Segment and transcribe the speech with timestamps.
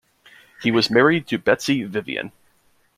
[0.63, 2.31] He was married to Betsy Vivian.